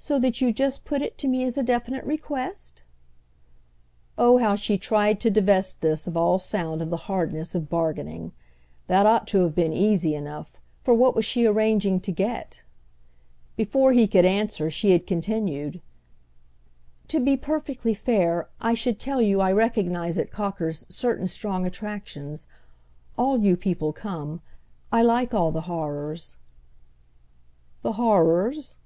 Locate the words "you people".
23.42-23.92